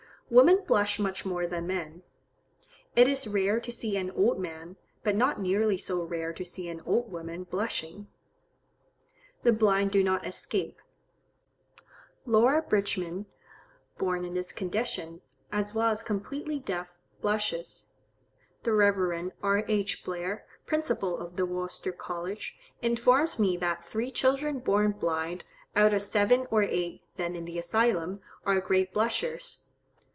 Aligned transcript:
Women 0.33 0.63
blush 0.65 0.97
much 0.97 1.25
more 1.25 1.45
than 1.45 1.67
men. 1.67 2.03
It 2.95 3.09
is 3.09 3.27
rare 3.27 3.59
to 3.59 3.69
see 3.69 3.97
an 3.97 4.09
old 4.11 4.39
man, 4.39 4.77
but 5.03 5.17
not 5.17 5.41
nearly 5.41 5.77
so 5.77 6.03
rare 6.05 6.31
to 6.31 6.45
see 6.45 6.69
an 6.69 6.79
old 6.85 7.11
woman 7.11 7.43
blushing. 7.43 8.07
The 9.43 9.51
blind 9.51 9.91
do 9.91 10.01
not 10.01 10.25
escape. 10.25 10.81
Laura 12.25 12.61
Bridgman, 12.61 13.25
born 13.97 14.23
in 14.23 14.33
this 14.33 14.53
condition, 14.53 15.21
as 15.51 15.73
well 15.75 15.89
as 15.91 16.01
completely 16.01 16.59
deaf, 16.59 16.97
blushes. 17.19 17.87
The 18.63 18.71
Rev. 18.71 19.31
R. 19.43 19.65
H. 19.67 20.05
Blair, 20.05 20.45
Principal 20.65 21.17
of 21.17 21.35
the 21.35 21.45
Worcester 21.45 21.91
College, 21.91 22.57
informs 22.81 23.37
me 23.37 23.57
that 23.57 23.83
three 23.83 24.11
children 24.11 24.59
born 24.59 24.93
blind, 24.93 25.43
out 25.75 25.93
of 25.93 26.01
seven 26.01 26.47
or 26.49 26.61
eight 26.63 27.01
then 27.17 27.35
in 27.35 27.43
the 27.43 27.59
Asylum, 27.59 28.21
are 28.45 28.61
great 28.61 28.93
blushers. 28.93 29.63